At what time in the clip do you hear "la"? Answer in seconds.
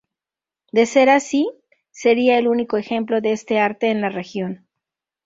4.01-4.09